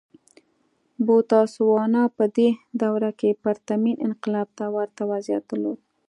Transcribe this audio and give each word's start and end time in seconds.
بوتسوانا 1.05 2.03
په 2.17 2.23
دې 2.35 2.49
دوره 2.81 3.09
کې 3.19 3.39
پرتمین 3.43 3.95
انقلاب 4.07 4.47
ته 4.57 4.65
ورته 4.75 5.01
وضعیت 5.11 5.43
درلود. 5.49 5.79